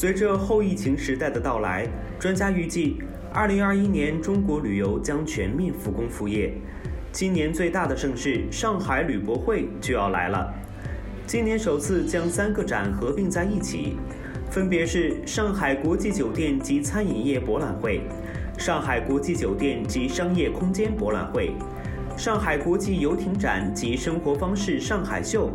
[0.00, 1.84] 随着后疫情时代的到来，
[2.20, 3.02] 专家预计，
[3.32, 6.54] 二零二一年中国旅游将全面复工复业。
[7.10, 10.54] 今年最大的盛事——上海旅博会就要来了。
[11.26, 13.96] 今年首次将三个展合并在一起，
[14.48, 18.02] 分别是上海国际酒店及餐饮业博览会、
[18.56, 21.54] 上海国际酒店及商业空间博览会、
[22.16, 25.50] 上海国际游艇展及生活方式上海秀，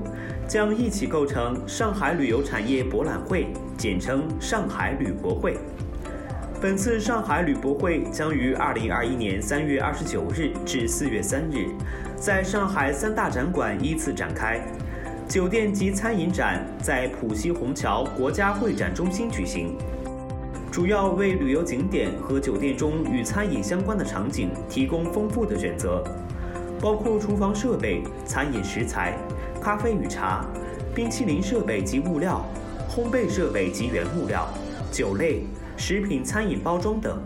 [0.46, 5.58] 将一起构成上海旅游产业博览会，简称上海旅博会。
[6.62, 11.68] 本次上海旅博会将于二零二一年三月二十九日至四月三日，
[12.16, 14.62] 在上海三大展馆依次展开。
[15.28, 19.78] 酒店及餐饮展在浦西虹桥国家会展中心举行，
[20.72, 26.04] 主要为旅游景点和酒店中与餐饮相关的场景提供丰富的选择，
[26.80, 29.18] 包括厨房设备、餐饮食材、
[29.62, 30.46] 咖啡与茶、
[30.94, 32.46] 冰淇淋设备及物料、
[32.96, 34.48] 烘焙设备及原物料、
[34.92, 35.44] 酒类。
[35.76, 37.20] 食品、餐饮包装等，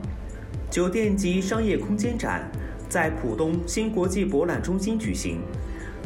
[0.71, 2.49] 酒店及商业空间展
[2.87, 5.41] 在浦东新国际博览中心举行，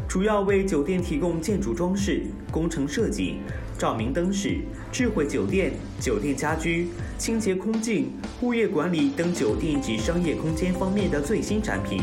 [0.08, 3.36] 主要为酒店提供建筑装饰、工程设计、
[3.78, 4.58] 照明灯饰、
[4.90, 8.10] 智慧酒店、酒店家居、清洁空净、
[8.40, 12.02] 物业管理等酒店及商业空间方面的最新产品。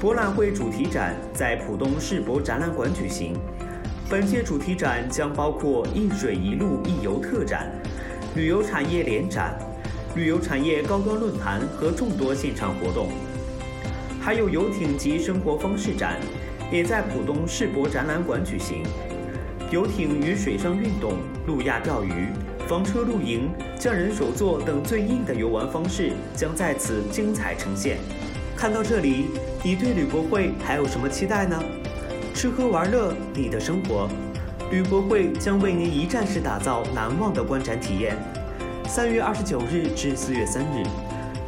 [0.00, 3.34] 博览会主题展在浦东世博展览馆举行，
[4.10, 7.70] 本届主题展将包括“一水一路一游”特展。
[8.34, 9.54] 旅游产业联展、
[10.14, 13.10] 旅游产业高端论坛和众多现场活动，
[14.18, 16.16] 还有游艇及生活方式展，
[16.72, 18.82] 也在浦东世博展览馆举行。
[19.70, 22.28] 游艇与水上运动、路亚钓鱼、
[22.66, 27.98] 房车露营、匠人手作等最硬的游玩方式将在此精彩呈现。
[28.56, 29.26] 看到这里，
[29.62, 31.62] 你对旅博会还有什么期待呢？
[32.38, 34.08] 吃喝玩乐，你的生活。
[34.70, 38.16] 旅博会将为您一站式打造难忘的观展体验。
[38.86, 40.86] 三月二十九日至四月三日，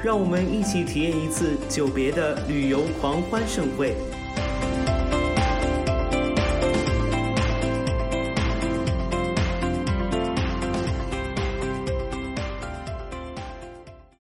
[0.03, 3.95] 让我们一起体验一次久别的旅游狂欢盛会。